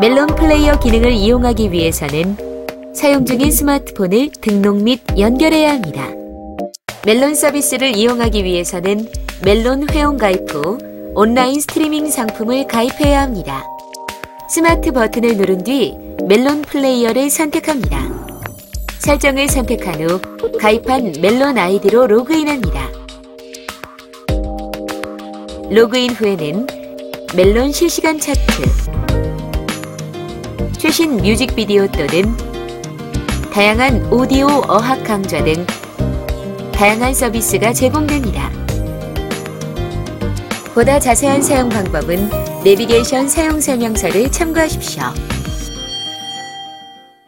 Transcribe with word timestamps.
멜론 0.00 0.26
플레이어 0.34 0.80
기능을 0.80 1.12
이용하기 1.12 1.70
위해서는 1.70 2.36
사용 2.92 3.24
중인 3.24 3.52
스마트폰을 3.52 4.30
등록 4.40 4.82
및 4.82 5.00
연결해야 5.16 5.74
합니다. 5.74 6.08
멜론 7.06 7.36
서비스를 7.36 7.96
이용하기 7.96 8.42
위해서는 8.42 9.06
멜론 9.44 9.88
회원 9.90 10.16
가입 10.16 10.52
후 10.52 10.78
온라인 11.14 11.60
스트리밍 11.60 12.10
상품을 12.10 12.66
가입해야 12.66 13.22
합니다. 13.22 13.71
스마트 14.54 14.92
버튼을 14.92 15.38
누른 15.38 15.64
뒤 15.64 15.96
멜론 16.28 16.60
플레이어를 16.60 17.30
선택합니다. 17.30 18.06
설정을 18.98 19.48
선택한 19.48 20.02
후 20.02 20.20
가입한 20.60 21.14
멜론 21.22 21.56
아이디로 21.56 22.06
로그인합니다. 22.06 22.90
로그인 25.70 26.10
후에는 26.10 26.66
멜론 27.34 27.72
실시간 27.72 28.20
차트, 28.20 28.40
최신 30.76 31.16
뮤직비디오 31.16 31.86
또는 31.86 32.36
다양한 33.54 34.12
오디오 34.12 34.48
어학 34.68 35.02
강좌 35.02 35.42
등 35.42 35.64
다양한 36.72 37.14
서비스가 37.14 37.72
제공됩니다. 37.72 38.61
보다 40.74 40.98
자세한 40.98 41.42
사용 41.42 41.68
방법은 41.68 42.30
내비게이션 42.64 43.28
사용 43.28 43.60
설명서를 43.60 44.30
참고하십시오. 44.32 45.02